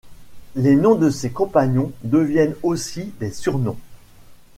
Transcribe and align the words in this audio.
Les 0.55 0.75
noms 0.75 0.95
de 0.95 1.11
ses 1.11 1.29
compagnons 1.29 1.91
deviennent 2.03 2.55
aussi 2.63 3.13
des 3.19 3.29
surnoms. 3.31 3.77